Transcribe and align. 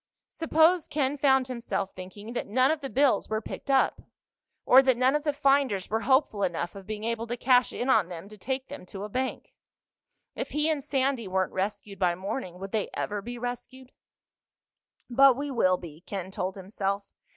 Suppose, 0.29 0.87
Ken 0.87 1.15
found 1.15 1.45
himself 1.47 1.93
thinking, 1.93 2.33
that 2.33 2.47
none 2.47 2.71
of 2.71 2.81
the 2.81 2.89
bills 2.89 3.29
were 3.29 3.39
picked 3.39 3.69
up? 3.69 4.01
Or 4.65 4.81
that 4.81 4.97
none 4.97 5.13
of 5.15 5.21
the 5.21 5.31
finders 5.31 5.91
were 5.91 5.99
hopeful 5.99 6.41
enough 6.41 6.73
of 6.73 6.87
being 6.87 7.03
able 7.03 7.27
to 7.27 7.37
cash 7.37 7.71
in 7.71 7.87
on 7.87 8.09
them 8.09 8.27
to 8.29 8.35
take 8.35 8.67
them 8.67 8.83
to 8.87 9.03
a 9.03 9.09
bank? 9.09 9.53
If 10.33 10.49
he 10.49 10.71
and 10.71 10.83
Sandy 10.83 11.27
weren't 11.27 11.53
rescued 11.53 11.99
by 11.99 12.15
morning, 12.15 12.57
would 12.57 12.71
they 12.71 12.89
ever 12.95 13.21
be 13.21 13.37
rescued? 13.37 13.91
But 15.07 15.35
we 15.37 15.51
will 15.51 15.77
be, 15.77 16.01
Ken 16.01 16.31
told 16.31 16.55
himself. 16.55 17.03